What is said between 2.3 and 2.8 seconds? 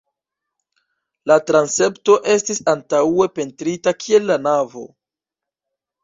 estis